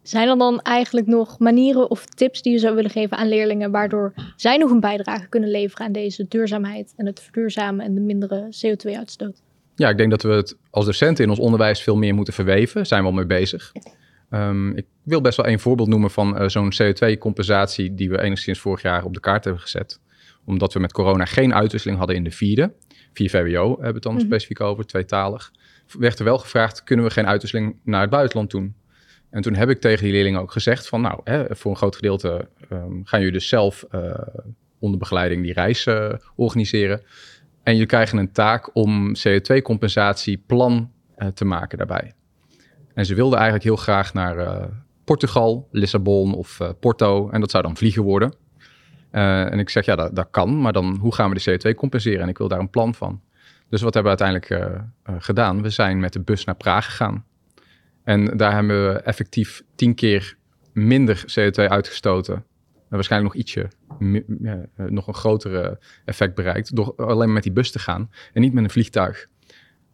Zijn 0.01 0.27
er 0.27 0.37
dan 0.37 0.61
eigenlijk 0.61 1.07
nog 1.07 1.39
manieren 1.39 1.89
of 1.89 2.05
tips 2.05 2.41
die 2.41 2.51
je 2.51 2.59
zou 2.59 2.75
willen 2.75 2.91
geven 2.91 3.17
aan 3.17 3.27
leerlingen, 3.27 3.71
waardoor 3.71 4.13
zij 4.35 4.57
nog 4.57 4.71
een 4.71 4.79
bijdrage 4.79 5.27
kunnen 5.27 5.49
leveren 5.49 5.85
aan 5.85 5.91
deze 5.91 6.25
duurzaamheid 6.27 6.93
en 6.97 7.05
het 7.05 7.19
verduurzamen 7.21 7.85
en 7.85 7.95
de 7.95 8.01
mindere 8.01 8.47
CO2-uitstoot? 8.47 9.41
Ja, 9.75 9.89
ik 9.89 9.97
denk 9.97 10.09
dat 10.09 10.21
we 10.21 10.31
het 10.31 10.57
als 10.69 10.85
docenten 10.85 11.23
in 11.23 11.29
ons 11.29 11.39
onderwijs 11.39 11.81
veel 11.81 11.95
meer 11.95 12.13
moeten 12.13 12.33
verweven. 12.33 12.75
Daar 12.75 12.85
zijn 12.85 13.01
we 13.01 13.07
al 13.07 13.13
mee 13.13 13.25
bezig. 13.25 13.71
Um, 14.29 14.77
ik 14.77 14.85
wil 15.03 15.21
best 15.21 15.37
wel 15.37 15.47
een 15.47 15.59
voorbeeld 15.59 15.87
noemen 15.87 16.11
van 16.11 16.41
uh, 16.41 16.47
zo'n 16.47 16.73
CO2-compensatie 16.73 17.95
die 17.95 18.09
we 18.09 18.21
enigszins 18.21 18.59
vorig 18.59 18.81
jaar 18.81 19.03
op 19.03 19.13
de 19.13 19.19
kaart 19.19 19.43
hebben 19.43 19.61
gezet. 19.61 19.99
Omdat 20.45 20.73
we 20.73 20.79
met 20.79 20.91
corona 20.91 21.25
geen 21.25 21.53
uitwisseling 21.53 21.97
hadden 21.97 22.15
in 22.15 22.23
de 22.23 22.31
vierde. 22.31 22.73
Vier 23.13 23.29
VWO 23.29 23.67
hebben 23.67 23.87
we 23.87 23.93
het 23.93 24.03
dan 24.03 24.11
mm 24.11 24.17
-hmm. 24.17 24.27
specifiek 24.27 24.59
over, 24.59 24.85
tweetalig. 24.85 25.51
Werd 25.99 26.19
er 26.19 26.25
wel 26.25 26.37
gevraagd, 26.37 26.83
kunnen 26.83 27.05
we 27.05 27.11
geen 27.11 27.27
uitwisseling 27.27 27.75
naar 27.83 28.01
het 28.01 28.09
buitenland 28.09 28.51
doen? 28.51 28.75
En 29.31 29.41
toen 29.41 29.55
heb 29.55 29.69
ik 29.69 29.81
tegen 29.81 30.03
die 30.03 30.13
leerlingen 30.13 30.41
ook 30.41 30.51
gezegd 30.51 30.87
van, 30.87 31.01
nou, 31.01 31.21
hè, 31.23 31.55
voor 31.55 31.71
een 31.71 31.77
groot 31.77 31.95
gedeelte 31.95 32.47
um, 32.71 33.01
gaan 33.05 33.19
jullie 33.19 33.33
dus 33.33 33.47
zelf 33.47 33.85
uh, 33.91 34.13
onder 34.79 34.99
begeleiding 34.99 35.43
die 35.43 35.53
reis 35.53 35.85
uh, 35.85 36.13
organiseren. 36.35 37.01
En 37.63 37.75
je 37.75 37.85
krijgen 37.85 38.17
een 38.17 38.31
taak 38.31 38.75
om 38.75 39.15
CO2-compensatieplan 39.15 40.91
uh, 41.17 41.27
te 41.27 41.45
maken 41.45 41.77
daarbij. 41.77 42.13
En 42.93 43.05
ze 43.05 43.15
wilden 43.15 43.35
eigenlijk 43.35 43.63
heel 43.63 43.75
graag 43.75 44.13
naar 44.13 44.69
Portugal, 45.03 45.67
Lissabon 45.71 46.33
of 46.33 46.59
Porto. 46.79 47.29
En 47.29 47.39
dat 47.39 47.51
zou 47.51 47.63
dan 47.63 47.77
vliegen 47.77 48.03
worden. 48.03 48.33
En 49.11 49.59
ik 49.59 49.69
zeg, 49.69 49.85
ja, 49.85 49.95
dat, 49.95 50.15
dat, 50.15 50.27
kan. 50.31 50.61
Maar 50.61 50.73
dan, 50.73 50.97
hoe 51.01 51.13
gaan 51.13 51.31
we 51.31 51.39
de 51.43 51.71
CO2 51.71 51.75
compenseren? 51.75 52.21
En 52.21 52.29
ik 52.29 52.37
wil 52.37 52.47
daar 52.47 52.59
een 52.59 52.69
plan 52.69 52.93
van. 52.93 53.21
Dus 53.69 53.81
wat 53.81 53.93
hebben 53.93 54.13
we 54.13 54.23
uiteindelijk 54.23 54.77
gedaan? 55.23 55.61
We 55.61 55.69
zijn 55.69 55.99
met 55.99 56.13
de 56.13 56.19
bus 56.19 56.45
naar 56.45 56.55
Praag 56.55 56.85
gegaan. 56.85 57.25
En 58.03 58.37
daar 58.37 58.53
hebben 58.53 58.93
we 58.93 58.99
effectief 58.99 59.63
tien 59.75 59.95
keer 59.95 60.37
minder 60.73 61.23
CO2 61.27 61.67
uitgestoten. 61.67 62.35
En 62.35 62.97
waarschijnlijk 62.97 63.33
nog 63.33 63.43
ietsje, 63.43 63.69
ja, 64.41 64.65
nog 64.75 65.07
een 65.07 65.13
grotere 65.13 65.79
effect 66.05 66.35
bereikt. 66.35 66.75
Door 66.75 66.95
alleen 66.95 67.17
maar 67.17 67.27
met 67.27 67.43
die 67.43 67.51
bus 67.51 67.71
te 67.71 67.79
gaan 67.79 68.09
en 68.33 68.41
niet 68.41 68.53
met 68.53 68.63
een 68.63 68.69
vliegtuig. 68.69 69.27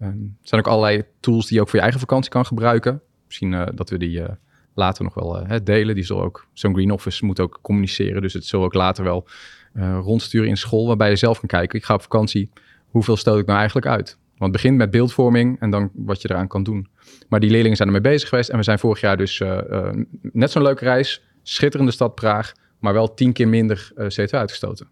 Um, 0.02 0.38
er 0.42 0.48
zijn 0.48 0.62
ook 0.62 0.68
allerlei 0.68 1.04
tools 1.20 1.46
die 1.46 1.56
je 1.56 1.62
ook 1.62 1.68
voor 1.68 1.76
je 1.76 1.82
eigen 1.82 2.00
vakantie 2.00 2.32
kan 2.32 2.46
gebruiken. 2.46 3.02
Misschien 3.26 3.52
uh, 3.52 3.66
dat 3.76 3.90
we 3.90 3.98
die 3.98 4.20
uh, 4.20 4.28
later 4.74 5.04
nog 5.04 5.14
wel 5.14 5.48
delen. 5.64 5.96
Die 5.96 6.04
zal 6.04 6.22
ook, 6.22 6.48
zo'n 6.54 6.74
Green 6.74 6.92
Office 6.92 7.26
moet 7.26 7.40
ook 7.40 7.60
communiceren. 7.62 8.22
Dus 8.22 8.34
het 8.34 8.46
zal 8.46 8.64
ook 8.64 8.74
later 8.74 9.04
wel 9.04 9.28
rondsturen 10.02 10.48
in 10.48 10.58
school. 10.58 10.88
Waarbij 10.88 11.10
je 11.10 11.16
zelf 11.16 11.40
kan 11.40 11.48
kijken, 11.48 11.80
ik 11.80 11.86
ga 11.86 11.94
op 11.94 12.02
vakantie. 12.02 12.50
Hoeveel 12.88 13.18
stoot 13.18 13.40
ik 13.40 13.46
nou 13.46 13.58
eigenlijk 13.58 13.88
uit? 13.88 14.18
Want 14.38 14.54
het 14.54 14.62
begint 14.62 14.78
met 14.78 14.92
beeldvorming 14.92 15.60
en 15.60 15.70
dan 15.70 15.92
wat 15.94 16.22
je 16.22 16.30
eraan 16.32 16.48
kan 16.48 16.64
doen. 16.64 16.88
Maar 17.30 17.40
die 17.40 17.50
leerlingen 17.50 17.78
zijn 17.78 17.88
ermee 17.88 18.12
bezig 18.12 18.30
geweest. 18.30 18.50
En 18.50 18.58
we 18.58 18.64
zijn 18.64 18.80
vorig 18.80 19.00
jaar 19.00 19.18
dus 19.18 19.44
net 20.22 20.52
zo'n 20.52 20.62
leuke 20.62 20.84
reis. 20.84 21.24
Schitterende 21.44 21.92
stad 21.92 22.16
Praag. 22.16 22.52
Maar 22.80 22.94
wel 22.94 23.14
tien 23.14 23.34
keer 23.34 23.48
minder 23.48 23.92
CO2 23.94 24.30
uitgestoten. 24.30 24.88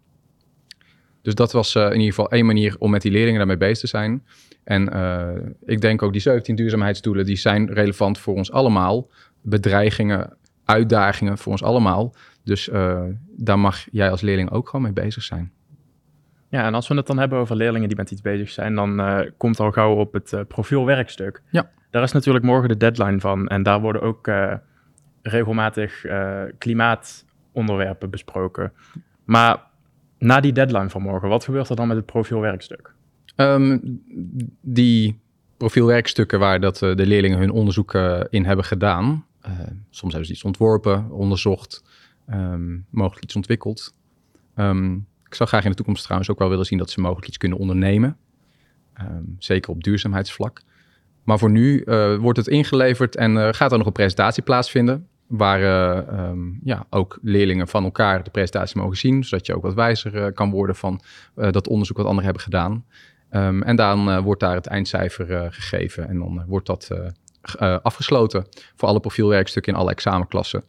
Dus 1.22 1.34
dat 1.34 1.52
was 1.52 1.74
in 1.74 1.90
ieder 1.90 2.06
geval 2.06 2.30
één 2.30 2.46
manier 2.46 2.76
om 2.78 2.90
met 2.90 3.02
die 3.02 3.10
leerlingen 3.10 3.38
daarmee 3.38 3.56
bezig 3.56 3.78
te 3.78 3.86
zijn. 3.86 4.22
En 4.66 4.88
uh, 4.92 5.28
ik 5.64 5.80
denk 5.80 6.02
ook 6.02 6.12
die 6.12 6.20
17 6.20 6.56
duurzaamheidsdoelen, 6.56 7.24
die 7.24 7.36
zijn 7.36 7.72
relevant 7.72 8.18
voor 8.18 8.34
ons 8.34 8.52
allemaal. 8.52 9.10
Bedreigingen, 9.42 10.36
uitdagingen 10.64 11.38
voor 11.38 11.52
ons 11.52 11.62
allemaal. 11.62 12.14
Dus 12.44 12.68
uh, 12.68 13.02
daar 13.36 13.58
mag 13.58 13.86
jij 13.90 14.10
als 14.10 14.20
leerling 14.20 14.50
ook 14.50 14.68
gewoon 14.68 14.84
mee 14.84 15.04
bezig 15.04 15.22
zijn. 15.22 15.52
Ja, 16.48 16.64
en 16.64 16.74
als 16.74 16.88
we 16.88 16.94
het 16.94 17.06
dan 17.06 17.18
hebben 17.18 17.38
over 17.38 17.56
leerlingen 17.56 17.88
die 17.88 17.96
met 17.96 18.10
iets 18.10 18.20
bezig 18.20 18.50
zijn, 18.50 18.74
dan 18.74 19.00
uh, 19.00 19.20
komt 19.36 19.60
al 19.60 19.72
gauw 19.72 19.94
op 19.94 20.12
het 20.12 20.44
profielwerkstuk. 20.48 21.42
Ja. 21.50 21.70
Daar 21.90 22.02
is 22.02 22.12
natuurlijk 22.12 22.44
morgen 22.44 22.68
de 22.68 22.76
deadline 22.76 23.20
van. 23.20 23.48
En 23.48 23.62
daar 23.62 23.80
worden 23.80 24.02
ook 24.02 24.30
regelmatig 25.22 26.04
klimaatonderwerpen 26.58 28.10
besproken. 28.10 28.72
Maar 29.24 29.62
na 30.18 30.40
die 30.40 30.52
deadline 30.52 30.90
van 30.90 31.02
morgen, 31.02 31.28
wat 31.28 31.44
gebeurt 31.44 31.68
er 31.68 31.76
dan 31.76 31.88
met 31.88 31.96
het 31.96 32.06
profielwerkstuk? 32.06 32.94
Um, 33.36 33.80
die 34.60 35.20
profielwerkstukken 35.56 36.38
waar 36.38 36.60
dat, 36.60 36.78
de 36.78 37.06
leerlingen 37.06 37.38
hun 37.38 37.50
onderzoek 37.50 37.94
in 38.30 38.44
hebben 38.44 38.64
gedaan. 38.64 39.26
Soms 39.90 40.12
hebben 40.12 40.26
ze 40.26 40.32
iets 40.32 40.44
ontworpen, 40.44 41.10
onderzocht, 41.10 41.84
um, 42.30 42.86
mogelijk 42.90 43.24
iets 43.24 43.36
ontwikkeld. 43.36 43.94
Um, 44.56 45.06
ik 45.26 45.34
zou 45.34 45.48
graag 45.48 45.64
in 45.64 45.70
de 45.70 45.76
toekomst 45.76 46.02
trouwens 46.02 46.30
ook 46.30 46.38
wel 46.38 46.48
willen 46.48 46.66
zien 46.66 46.78
dat 46.78 46.90
ze 46.90 47.00
mogelijk 47.00 47.26
iets 47.26 47.36
kunnen 47.36 47.58
ondernemen. 47.58 48.16
zeker 49.38 49.70
op 49.70 49.82
duurzaamheidsvlak. 49.82 50.62
Maar 51.24 51.38
voor 51.38 51.50
nu 51.50 51.84
wordt 52.20 52.38
het 52.38 52.48
ingeleverd 52.48 53.16
en 53.16 53.54
gaat 53.54 53.72
er 53.72 53.78
nog 53.78 53.86
een 53.86 53.92
presentatie 53.92 54.42
plaatsvinden. 54.42 55.08
Waar 55.26 55.60
ja, 56.64 56.86
ook 56.90 57.18
leerlingen 57.22 57.68
van 57.68 57.84
elkaar 57.84 58.22
de 58.22 58.30
presentatie 58.30 58.80
mogen 58.80 58.96
zien. 58.96 59.24
Zodat 59.24 59.46
je 59.46 59.54
ook 59.54 59.62
wat 59.62 59.74
wijzer 59.74 60.32
kan 60.32 60.50
worden 60.50 60.76
van 60.76 61.00
dat 61.34 61.68
onderzoek 61.68 61.96
wat 61.96 62.06
anderen 62.06 62.24
hebben 62.24 62.42
gedaan. 62.42 62.84
Um, 63.30 63.62
en 63.62 63.76
dan 63.76 64.22
wordt 64.22 64.40
daar 64.40 64.54
het 64.54 64.66
eindcijfer 64.66 65.52
gegeven 65.52 66.08
en 66.08 66.18
dan 66.18 66.44
wordt 66.46 66.66
dat 66.66 66.90
afgesloten. 67.82 68.46
Voor 68.76 68.88
alle 68.88 69.00
profielwerkstukken 69.00 69.72
in 69.72 69.78
alle 69.78 69.90
examenklassen 69.90 70.64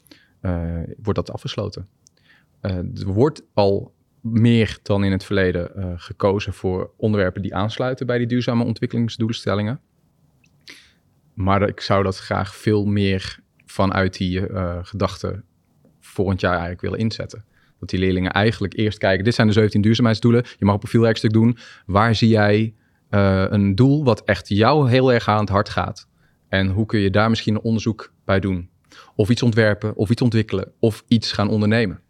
wordt 0.97 1.15
dat 1.15 1.31
afgesloten. 1.31 1.87
er 2.61 3.05
wordt 3.05 3.43
al 3.53 3.95
meer 4.31 4.77
dan 4.83 5.03
in 5.03 5.11
het 5.11 5.23
verleden 5.23 5.95
gekozen 5.99 6.53
voor 6.53 6.91
onderwerpen 6.97 7.41
die 7.41 7.55
aansluiten 7.55 8.05
bij 8.05 8.17
die 8.17 8.27
duurzame 8.27 8.63
ontwikkelingsdoelstellingen. 8.63 9.79
Maar 11.33 11.67
ik 11.67 11.81
zou 11.81 12.03
dat 12.03 12.17
graag 12.17 12.55
veel 12.55 12.85
meer 12.85 13.39
vanuit 13.65 14.17
die 14.17 14.41
gedachte 14.81 15.43
volgend 15.99 16.41
jaar 16.41 16.51
eigenlijk 16.51 16.81
willen 16.81 16.99
inzetten. 16.99 17.45
Dat 17.79 17.89
die 17.89 17.99
leerlingen 17.99 18.31
eigenlijk 18.31 18.77
eerst 18.77 18.97
kijken, 18.97 19.23
dit 19.23 19.35
zijn 19.35 19.47
de 19.47 19.53
17 19.53 19.81
duurzaamheidsdoelen. 19.81 20.43
Je 20.57 20.65
mag 20.65 20.73
een 20.73 20.79
profielwerkstuk 20.79 21.33
doen. 21.33 21.57
Waar 21.85 22.15
zie 22.15 22.29
jij 22.29 22.73
uh, 23.09 23.45
een 23.49 23.75
doel 23.75 24.03
wat 24.03 24.23
echt 24.23 24.47
jou 24.47 24.89
heel 24.89 25.13
erg 25.13 25.27
aan 25.27 25.39
het 25.39 25.49
hart 25.49 25.69
gaat? 25.69 26.07
En 26.49 26.69
hoe 26.69 26.85
kun 26.85 26.99
je 26.99 27.09
daar 27.09 27.29
misschien 27.29 27.55
een 27.55 27.61
onderzoek 27.61 28.13
bij 28.25 28.39
doen? 28.39 28.69
Of 29.15 29.29
iets 29.29 29.43
ontwerpen, 29.43 29.95
of 29.95 30.09
iets 30.09 30.21
ontwikkelen, 30.21 30.71
of 30.79 31.03
iets 31.07 31.31
gaan 31.31 31.49
ondernemen. 31.49 32.01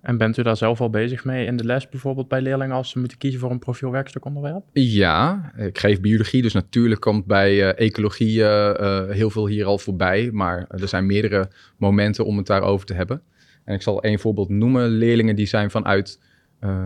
En 0.00 0.16
bent 0.16 0.36
u 0.36 0.42
daar 0.42 0.56
zelf 0.56 0.80
al 0.80 0.90
bezig 0.90 1.24
mee 1.24 1.46
in 1.46 1.56
de 1.56 1.64
les, 1.64 1.88
bijvoorbeeld 1.88 2.28
bij 2.28 2.40
leerlingen 2.40 2.76
als 2.76 2.90
ze 2.90 2.98
moeten 2.98 3.18
kiezen 3.18 3.40
voor 3.40 3.50
een 3.50 3.58
profielwerkstuk 3.58 4.24
onderwerp? 4.24 4.64
Ja, 4.72 5.52
ik 5.56 5.78
geef 5.78 6.00
biologie, 6.00 6.42
dus 6.42 6.52
natuurlijk 6.52 7.00
komt 7.00 7.26
bij 7.26 7.54
uh, 7.54 7.78
ecologie 7.78 8.38
uh, 8.38 9.10
heel 9.10 9.30
veel 9.30 9.46
hier 9.46 9.64
al 9.64 9.78
voorbij. 9.78 10.30
Maar 10.32 10.66
er 10.68 10.88
zijn 10.88 11.06
meerdere 11.06 11.50
momenten 11.76 12.24
om 12.24 12.36
het 12.36 12.46
daarover 12.46 12.86
te 12.86 12.94
hebben. 12.94 13.22
En 13.64 13.74
ik 13.74 13.82
zal 13.82 14.02
één 14.02 14.18
voorbeeld 14.18 14.48
noemen. 14.48 14.88
Leerlingen 14.88 15.36
die 15.36 15.46
zijn 15.46 15.70
vanuit 15.70 16.20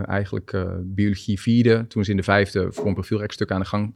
eigenlijk 0.05 0.67
biologie 0.83 1.41
vierde, 1.41 1.87
toen 1.87 2.05
ze 2.05 2.11
in 2.11 2.17
de 2.17 2.23
vijfde 2.23 2.73
voor 2.73 2.87
een 2.87 2.95
profielrekstuk 2.95 3.51
aan 3.51 3.61
de 3.61 3.67
gang 3.67 3.95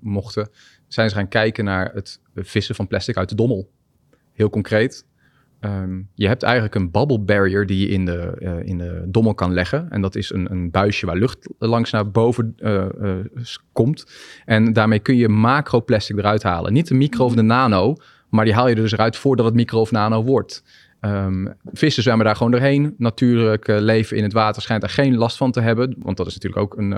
mochten, 0.00 0.48
zijn 0.88 1.08
ze 1.08 1.14
gaan 1.14 1.28
kijken 1.28 1.64
naar 1.64 1.90
het 1.94 2.20
vissen 2.34 2.74
van 2.74 2.86
plastic 2.86 3.16
uit 3.16 3.28
de 3.28 3.34
dommel. 3.34 3.70
Heel 4.32 4.50
concreet. 4.50 5.06
Ehm, 5.64 6.00
je 6.14 6.26
hebt 6.26 6.42
eigenlijk 6.42 6.74
een 6.74 6.90
bubble 6.90 7.18
barrier 7.18 7.66
die 7.66 7.78
je 7.78 7.88
in 7.88 8.04
de, 8.04 8.36
eh, 8.38 8.68
in 8.68 8.78
de 8.78 9.02
dommel 9.06 9.34
kan 9.34 9.52
leggen. 9.52 9.90
En 9.90 10.00
dat 10.00 10.14
is 10.14 10.30
een, 10.30 10.50
een 10.50 10.70
buisje 10.70 11.06
waar 11.06 11.16
lucht 11.16 11.48
langs 11.58 11.90
naar 11.90 12.10
boven 12.10 12.54
eh, 12.56 12.84
eh, 12.84 13.16
komt. 13.72 14.06
En 14.44 14.72
daarmee 14.72 14.98
kun 14.98 15.16
je 15.16 15.28
macroplastic 15.28 16.18
eruit 16.18 16.42
halen. 16.42 16.72
Niet 16.72 16.88
de 16.88 16.94
micro 16.94 17.24
of 17.24 17.34
de 17.34 17.42
nano, 17.42 17.94
maar 18.28 18.44
die 18.44 18.54
haal 18.54 18.68
je 18.68 18.74
er 18.74 18.80
dus 18.80 18.92
eruit 18.92 19.16
voordat 19.16 19.46
het 19.46 19.54
micro 19.54 19.80
of 19.80 19.90
nano 19.90 20.24
wordt. 20.24 20.64
Ehm, 21.00 21.46
vissen 21.72 22.02
zwemmen 22.02 22.26
daar 22.26 22.36
gewoon 22.36 22.52
doorheen. 22.52 22.94
Natuurlijk 22.98 23.66
leven 23.66 24.16
in 24.16 24.22
het 24.22 24.32
water 24.32 24.62
schijnt 24.62 24.80
daar 24.80 24.90
geen 24.90 25.16
last 25.16 25.36
van 25.36 25.50
te 25.50 25.60
hebben. 25.60 25.94
Want 25.98 26.16
dat 26.16 26.26
is 26.26 26.34
natuurlijk 26.34 26.62
ook 26.62 26.78
een, 26.78 26.90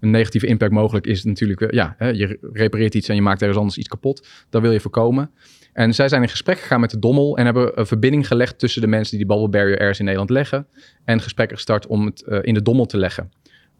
een 0.00 0.10
negatieve 0.10 0.46
impact 0.46 0.72
mogelijk. 0.72 1.06
Is 1.06 1.24
natuurlijk, 1.24 1.72
ja, 1.72 1.94
hè, 1.98 2.08
je 2.08 2.38
repareert 2.52 2.94
iets 2.94 3.08
en 3.08 3.14
je 3.14 3.22
maakt 3.22 3.40
ergens 3.40 3.58
anders 3.58 3.78
iets 3.78 3.88
kapot. 3.88 4.26
Dat 4.50 4.62
wil 4.62 4.72
je 4.72 4.80
voorkomen. 4.80 5.30
En 5.72 5.94
zij 5.94 6.08
zijn 6.08 6.22
in 6.22 6.28
gesprek 6.28 6.58
gegaan 6.58 6.80
met 6.80 6.90
de 6.90 6.98
Dommel 6.98 7.36
en 7.36 7.44
hebben 7.44 7.78
een 7.78 7.86
verbinding 7.86 8.26
gelegd 8.26 8.58
tussen 8.58 8.80
de 8.80 8.86
mensen 8.86 9.16
die 9.16 9.26
die 9.26 9.36
bubble 9.36 9.58
barrier 9.58 9.78
ergens 9.78 9.98
in 9.98 10.04
Nederland 10.04 10.30
leggen. 10.30 10.66
En 11.04 11.20
gesprekken 11.20 11.56
gestart 11.56 11.86
om 11.86 12.06
het 12.06 12.22
eh, 12.22 12.38
in 12.42 12.54
de 12.54 12.62
Dommel 12.62 12.86
te 12.86 12.96
leggen. 12.96 13.30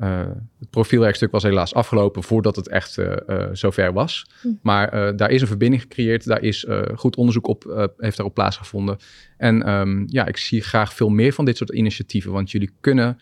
Eh, 0.02 0.26
het 0.58 0.70
profielwerkstuk 0.70 1.30
was 1.30 1.42
helaas 1.42 1.74
afgelopen 1.74 2.22
voordat 2.22 2.56
het 2.56 2.68
echt 2.68 2.98
eh, 2.98 3.12
eh, 3.26 3.48
zover 3.52 3.92
was. 3.92 4.26
Hm. 4.40 4.48
Maar 4.62 5.16
daar 5.16 5.30
is 5.30 5.40
een 5.40 5.46
verbinding 5.46 5.82
gecreëerd. 5.82 6.26
Daar 6.26 6.42
is 6.42 6.66
goed 6.94 7.16
onderzoek 7.16 7.46
op, 7.46 7.90
heeft 7.96 8.16
daarop 8.16 8.34
plaatsgevonden. 8.34 8.96
En 9.36 9.62
ehm, 9.62 10.02
ja, 10.06 10.26
ik 10.26 10.36
zie 10.36 10.60
graag 10.60 10.94
veel 10.94 11.08
meer 11.08 11.32
van 11.32 11.44
dit 11.44 11.56
soort 11.56 11.70
initiatieven. 11.70 12.32
Want 12.32 12.50
jullie 12.50 12.70
kunnen 12.80 13.18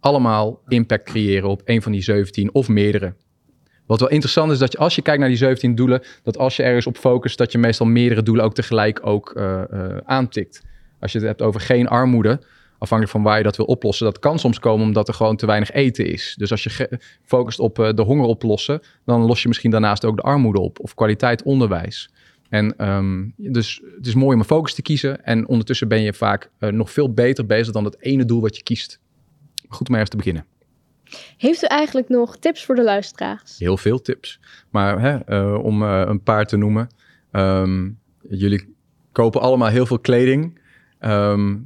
allemaal 0.00 0.62
impact 0.68 1.04
creëren 1.04 1.48
op 1.48 1.62
een 1.64 1.82
van 1.82 1.92
die 1.92 2.02
17 2.02 2.54
of 2.54 2.68
meerdere. 2.68 3.14
Wat 3.86 4.00
wel 4.00 4.08
interessant 4.08 4.52
is 4.52 4.58
dat 4.58 4.78
als 4.78 4.94
je 4.94 5.02
kijkt 5.02 5.20
naar 5.20 5.28
die 5.28 5.38
17 5.38 5.74
doelen, 5.74 6.02
dat 6.22 6.38
als 6.38 6.56
je 6.56 6.62
ergens 6.62 6.86
op 6.86 6.96
focust, 6.96 7.38
dat 7.38 7.52
je 7.52 7.58
meestal 7.58 7.86
meerdere 7.86 8.22
doelen 8.22 8.44
ook 8.44 8.54
tegelijk 8.54 9.06
ook 9.06 9.30
eh, 9.30 9.62
eh, 9.62 9.96
aantikt. 10.04 10.62
Als 11.00 11.12
je 11.12 11.18
het 11.18 11.26
hebt 11.26 11.42
over 11.42 11.60
geen 11.60 11.88
armoede, 11.88 12.40
afhankelijk 12.78 13.16
van 13.16 13.22
waar 13.22 13.36
je 13.36 13.42
dat 13.42 13.56
wil 13.56 13.66
oplossen, 13.66 14.06
dat 14.06 14.18
kan 14.18 14.38
soms 14.38 14.58
komen 14.58 14.86
omdat 14.86 15.08
er 15.08 15.14
gewoon 15.14 15.36
te 15.36 15.46
weinig 15.46 15.70
eten 15.70 16.06
is. 16.06 16.34
Dus 16.38 16.50
als 16.50 16.62
je 16.62 17.00
focust 17.24 17.58
op 17.58 17.78
eh, 17.78 17.94
de 17.94 18.02
honger 18.02 18.26
oplossen, 18.26 18.80
dan 19.04 19.22
los 19.22 19.42
je 19.42 19.48
misschien 19.48 19.70
daarnaast 19.70 20.04
ook 20.04 20.16
de 20.16 20.22
armoede 20.22 20.60
op 20.60 20.80
of 20.80 20.94
kwaliteit 20.94 21.42
onderwijs. 21.42 22.10
En 22.48 22.76
ehm, 22.76 23.24
dus 23.36 23.82
het 23.96 24.06
is 24.06 24.14
mooi 24.14 24.34
om 24.34 24.40
een 24.40 24.46
focus 24.46 24.74
te 24.74 24.82
kiezen 24.82 25.24
en 25.24 25.48
ondertussen 25.48 25.88
ben 25.88 26.02
je 26.02 26.12
vaak 26.12 26.50
nog 26.58 26.90
veel 26.90 27.12
beter 27.12 27.46
bezig 27.46 27.72
dan 27.72 27.84
het 27.84 28.02
ene 28.02 28.24
doel 28.24 28.40
wat 28.40 28.56
je 28.56 28.62
kiest. 28.62 29.00
Goed 29.68 29.88
om 29.88 29.94
ergens 29.94 30.10
te 30.10 30.16
beginnen. 30.16 30.46
Heeft 31.36 31.62
u 31.62 31.66
eigenlijk 31.66 32.08
nog 32.08 32.36
tips 32.36 32.64
voor 32.64 32.74
de 32.74 32.82
luisteraars? 32.82 33.58
Heel 33.58 33.76
veel 33.76 34.00
tips. 34.00 34.40
Maar 34.70 35.00
hè, 35.00 35.16
eh, 35.16 35.64
om 35.64 35.82
eh, 35.82 36.02
een 36.06 36.22
paar 36.22 36.46
te 36.46 36.56
noemen. 36.56 36.88
Ehm, 37.30 37.90
jullie 38.28 38.74
kopen 39.12 39.40
allemaal 39.40 39.68
heel 39.68 39.86
veel 39.86 39.98
kleding. 39.98 40.60
Ehm, 40.98 41.56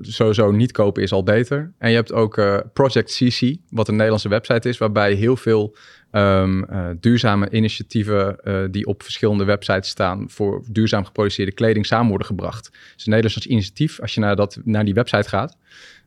sowieso 0.00 0.50
niet 0.50 0.72
kopen 0.72 1.02
is 1.02 1.12
al 1.12 1.22
beter. 1.22 1.72
En 1.78 1.90
je 1.90 1.96
hebt 1.96 2.12
ook 2.12 2.38
eh, 2.38 2.58
Project 2.72 3.10
CC, 3.16 3.56
wat 3.70 3.88
een 3.88 3.94
Nederlandse 3.94 4.28
website 4.28 4.68
is, 4.68 4.78
waarbij 4.78 5.12
heel 5.12 5.36
veel 5.36 5.76
ehm, 6.10 6.62
eh, 6.62 6.86
duurzame 7.00 7.50
initiatieven 7.50 8.40
eh, 8.40 8.64
die 8.70 8.86
op 8.86 9.02
verschillende 9.02 9.44
websites 9.44 9.88
staan 9.88 10.30
voor 10.30 10.62
duurzaam 10.70 11.04
geproduceerde 11.04 11.52
kleding 11.52 11.86
samen 11.86 12.08
worden 12.08 12.26
gebracht. 12.26 12.70
Is 12.96 13.06
een 13.06 13.12
Nederlands 13.12 13.46
initiatief. 13.46 14.00
Als 14.00 14.14
je 14.14 14.20
naar, 14.20 14.36
dat, 14.36 14.60
naar 14.64 14.84
die 14.84 14.94
website 14.94 15.28
gaat, 15.28 15.56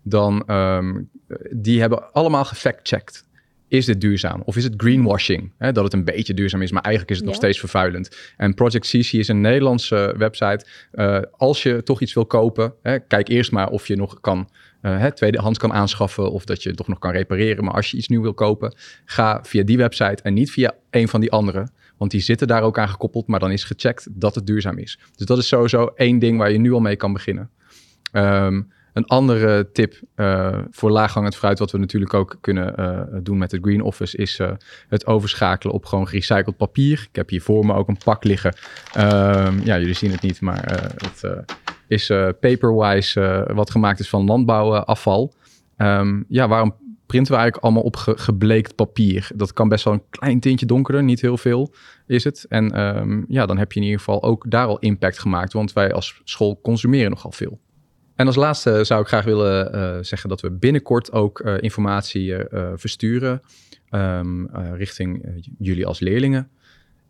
dan 0.03 0.55
um, 0.55 1.09
die 1.51 1.79
hebben 1.79 2.13
allemaal 2.13 2.45
gefact-checked. 2.45 3.23
Is 3.71 3.85
dit 3.85 4.01
duurzaam? 4.01 4.41
Of 4.45 4.55
is 4.55 4.63
het 4.63 4.73
greenwashing? 4.77 5.51
Hè, 5.57 5.71
dat 5.71 5.83
het 5.83 5.93
een 5.93 6.03
beetje 6.03 6.33
duurzaam 6.33 6.61
is, 6.61 6.71
maar 6.71 6.81
eigenlijk 6.81 7.11
is 7.13 7.17
het 7.17 7.25
Ja. 7.25 7.31
nog 7.33 7.41
steeds 7.41 7.59
vervuilend. 7.59 8.33
En 8.37 8.53
Project 8.53 8.87
CC 8.87 9.11
is 9.13 9.27
een 9.27 9.41
Nederlandse 9.41 10.15
website. 10.17 10.65
Uh, 10.93 11.19
als 11.31 11.63
je 11.63 11.83
toch 11.83 12.01
iets 12.01 12.13
wil 12.13 12.25
kopen, 12.25 12.73
hè, 12.81 12.99
kijk 12.99 13.27
eerst 13.27 13.51
maar 13.51 13.69
of 13.69 13.87
je 13.87 13.95
nog 13.95 14.19
kan 14.21 14.49
uh, 14.81 14.99
hè, 14.99 15.11
tweedehands 15.11 15.59
kan 15.59 15.73
aanschaffen 15.73 16.31
of 16.31 16.45
dat 16.45 16.63
je 16.63 16.69
het 16.69 16.77
toch 16.77 16.87
nog 16.87 16.99
kan 16.99 17.11
repareren. 17.11 17.63
Maar 17.63 17.73
als 17.73 17.91
je 17.91 17.97
iets 17.97 18.07
nieuw 18.07 18.21
wil 18.21 18.33
kopen, 18.33 18.75
ga 19.05 19.39
via 19.43 19.63
die 19.63 19.77
website 19.77 20.23
en 20.23 20.33
niet 20.33 20.51
via 20.51 20.73
een 20.89 21.07
van 21.07 21.21
die 21.21 21.31
andere. 21.31 21.67
Want 21.97 22.11
die 22.11 22.21
zitten 22.21 22.47
daar 22.47 22.61
ook 22.63 22.77
aan 22.79 22.89
gekoppeld, 22.89 23.27
maar 23.27 23.39
dan 23.39 23.51
is 23.51 23.63
gecheckt 23.63 24.07
dat 24.11 24.35
het 24.35 24.45
duurzaam 24.47 24.77
is. 24.77 24.99
Dus 25.15 25.25
dat 25.25 25.37
is 25.37 25.47
sowieso 25.47 25.85
één 25.95 26.19
ding 26.19 26.37
waar 26.37 26.51
je 26.51 26.57
nu 26.59 26.71
al 26.71 26.79
mee 26.79 26.95
kan 26.95 27.13
beginnen. 27.13 27.49
Um, 28.13 28.71
een 28.93 29.05
andere 29.05 29.71
tip 29.71 29.99
uh, 30.15 30.59
voor 30.71 30.91
laaghangend 30.91 31.35
fruit, 31.35 31.59
wat 31.59 31.71
we 31.71 31.77
natuurlijk 31.77 32.13
ook 32.13 32.37
kunnen 32.41 32.73
uh, 32.79 33.19
doen 33.23 33.37
met 33.37 33.51
het 33.51 33.61
Green 33.63 33.81
Office, 33.81 34.17
is 34.17 34.39
uh, 34.39 34.51
het 34.87 35.05
overschakelen 35.05 35.73
op 35.73 35.85
gewoon 35.85 36.07
gerecycled 36.07 36.57
papier. 36.57 37.07
Ik 37.09 37.15
heb 37.15 37.29
hier 37.29 37.41
voor 37.41 37.65
me 37.65 37.73
ook 37.73 37.87
een 37.87 37.97
pak 38.03 38.23
liggen. 38.23 38.55
Um, 38.97 39.61
ja, 39.63 39.79
jullie 39.79 39.93
zien 39.93 40.11
het 40.11 40.21
niet, 40.21 40.41
maar 40.41 40.89
het 40.97 41.23
is 41.87 42.07
paperwise 42.39 43.47
wat 43.53 43.71
gemaakt 43.71 43.99
is 43.99 44.09
van 44.09 44.25
landbouwafval. 44.25 45.33
Um, 45.77 46.25
ja, 46.27 46.47
waarom 46.47 46.75
printen 47.05 47.31
we 47.31 47.39
eigenlijk 47.39 47.63
allemaal 47.63 47.83
op 47.83 47.95
ge 47.95 48.17
gebleekt 48.17 48.75
papier? 48.75 49.29
Dat 49.35 49.53
kan 49.53 49.69
best 49.69 49.83
wel 49.83 49.93
een 49.93 50.03
klein 50.09 50.39
tintje 50.39 50.65
donkerder, 50.65 51.03
niet 51.03 51.21
heel 51.21 51.37
veel 51.37 51.73
is 52.07 52.23
het. 52.23 52.45
En 52.49 52.79
um, 52.81 53.25
ja, 53.27 53.45
dan 53.45 53.57
heb 53.57 53.71
je 53.71 53.79
in 53.79 53.85
ieder 53.85 53.99
geval 53.99 54.23
ook 54.23 54.45
daar 54.49 54.65
al 54.65 54.79
impact 54.79 55.19
gemaakt, 55.19 55.53
want 55.53 55.73
wij 55.73 55.93
als 55.93 56.21
school 56.23 56.59
consumeren 56.61 57.09
nogal 57.09 57.31
veel. 57.31 57.59
En 58.21 58.27
als 58.27 58.35
laatste 58.35 58.83
zou 58.83 59.01
ik 59.01 59.07
graag 59.07 59.25
willen 59.25 59.75
uh, 59.75 59.97
zeggen 60.01 60.29
dat 60.29 60.41
we 60.41 60.51
binnenkort 60.51 61.11
ook 61.11 61.39
uh, 61.39 61.61
informatie 61.61 62.27
uh, 62.27 62.71
versturen 62.75 63.41
um, 63.91 64.49
richting 64.75 65.25
jullie 65.57 65.85
als 65.85 65.99
leerlingen. 65.99 66.49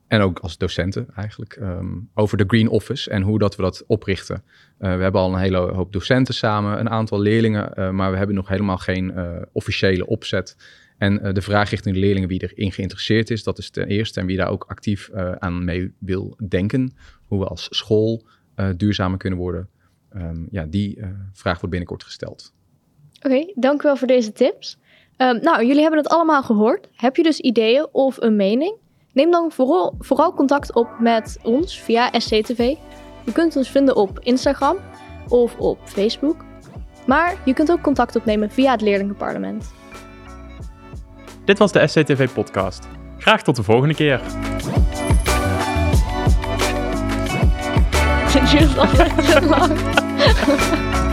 En 0.07 0.21
ook 0.21 0.39
als 0.39 0.57
docenten 0.57 1.07
eigenlijk. 1.15 1.57
Um, 1.61 2.09
over 2.13 2.37
de 2.37 2.43
Green 2.47 2.69
Office 2.69 3.09
en 3.09 3.21
hoe 3.21 3.39
dat 3.39 3.55
we 3.55 3.61
dat 3.61 3.83
oprichten. 3.87 4.43
we 4.77 4.87
hebben 4.87 5.21
al 5.21 5.33
een 5.33 5.39
hele 5.39 5.57
hoop 5.57 5.93
docenten 5.93 6.33
samen, 6.33 6.79
een 6.79 6.89
aantal 6.89 7.19
leerlingen. 7.19 7.95
maar 7.95 8.11
we 8.11 8.17
hebben 8.17 8.35
nog 8.35 8.47
helemaal 8.47 8.77
geen 8.77 9.13
officiële 9.51 10.05
opzet. 10.05 10.55
En 10.97 11.33
de 11.33 11.41
vraag 11.41 11.69
richting 11.69 11.93
de 11.93 12.01
leerlingen 12.01 12.29
wie 12.29 12.51
erin 12.51 12.71
geïnteresseerd 12.71 13.29
is, 13.29 13.43
dat 13.43 13.57
is 13.57 13.69
ten 13.69 13.87
eerste. 13.87 14.19
En 14.19 14.25
wie 14.25 14.37
daar 14.37 14.49
ook 14.49 14.65
actief 14.67 15.09
aan 15.39 15.65
mee 15.65 15.93
wil 15.99 16.37
denken. 16.47 16.93
Hoe 17.25 17.39
we 17.39 17.45
als 17.45 17.67
school 17.69 18.25
duurzamer 18.75 19.17
kunnen 19.17 19.39
worden. 19.39 19.69
Um, 20.15 20.47
ja, 20.51 20.65
die 20.65 20.97
uh, 20.97 21.07
vraag 21.33 21.53
wordt 21.53 21.69
binnenkort 21.69 22.03
gesteld. 22.03 22.53
Oké, 23.17 23.25
okay, 23.25 23.53
dank 23.55 23.81
u 23.81 23.83
wel 23.83 23.95
voor 23.95 24.07
deze 24.07 24.31
tips. 24.31 24.77
Um, 25.17 25.39
nou, 25.41 25.65
jullie 25.65 25.81
hebben 25.81 25.99
het 25.99 26.09
allemaal 26.09 26.43
gehoord. 26.43 26.89
Heb 26.95 27.15
je 27.15 27.23
dus 27.23 27.39
ideeën 27.39 27.87
of 27.91 28.21
een 28.21 28.35
mening? 28.35 28.75
Neem 29.13 29.31
dan 29.31 29.51
vooral, 29.51 29.95
vooral 29.99 30.33
contact 30.33 30.73
op 30.73 30.99
met 30.99 31.39
ons 31.43 31.79
via 31.79 32.19
SCTV. 32.19 32.75
Je 33.25 33.31
kunt 33.31 33.55
ons 33.55 33.69
vinden 33.69 33.95
op 33.95 34.19
Instagram 34.19 34.77
of 35.27 35.57
op 35.57 35.79
Facebook. 35.83 36.45
Maar 37.05 37.41
je 37.45 37.53
kunt 37.53 37.71
ook 37.71 37.81
contact 37.81 38.15
opnemen 38.15 38.51
via 38.51 38.71
het 38.71 38.81
Leerlingenparlement. 38.81 39.71
Dit 41.45 41.57
was 41.57 41.71
de 41.71 41.87
SCTV-podcast. 41.87 42.87
Graag 43.17 43.43
tot 43.43 43.55
de 43.55 43.63
volgende 43.63 43.95
keer. 43.95 44.21
Yeah. 50.33 51.01